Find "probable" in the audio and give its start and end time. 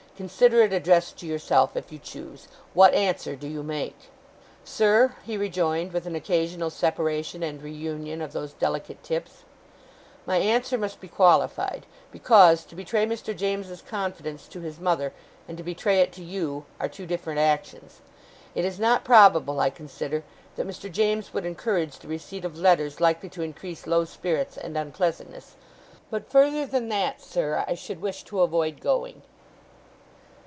19.03-19.59